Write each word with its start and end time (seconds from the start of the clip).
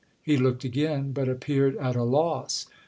He 0.23 0.35
looked 0.35 0.63
again, 0.63 1.11
but 1.11 1.29
appeared 1.29 1.75
at 1.77 1.95
a 1.95 2.01
loss. 2.01 2.65